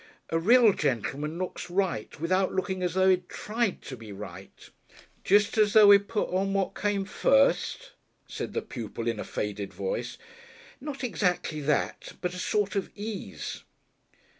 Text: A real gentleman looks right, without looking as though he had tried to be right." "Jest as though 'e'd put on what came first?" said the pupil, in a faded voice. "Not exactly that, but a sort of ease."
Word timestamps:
A 0.31 0.39
real 0.39 0.73
gentleman 0.73 1.37
looks 1.37 1.69
right, 1.69 2.19
without 2.19 2.51
looking 2.51 2.81
as 2.81 2.95
though 2.95 3.05
he 3.07 3.11
had 3.17 3.29
tried 3.29 3.83
to 3.83 3.95
be 3.95 4.11
right." 4.11 4.67
"Jest 5.23 5.59
as 5.59 5.73
though 5.73 5.93
'e'd 5.93 6.07
put 6.07 6.27
on 6.33 6.55
what 6.55 6.73
came 6.73 7.05
first?" 7.05 7.91
said 8.27 8.53
the 8.53 8.63
pupil, 8.63 9.07
in 9.07 9.19
a 9.19 9.23
faded 9.23 9.71
voice. 9.71 10.17
"Not 10.79 11.03
exactly 11.03 11.59
that, 11.61 12.13
but 12.19 12.33
a 12.33 12.39
sort 12.39 12.75
of 12.75 12.89
ease." 12.95 13.61